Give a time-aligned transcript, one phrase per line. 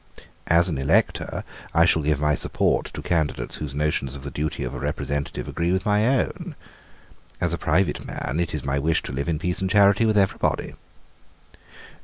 [0.47, 1.43] As an elector,
[1.75, 5.47] I shall give my support to candidates whose notions of the duty of a representative
[5.47, 6.55] agree with my own.
[7.39, 10.17] As a private man, it is my wish to live in peace and charity with
[10.17, 10.73] every body."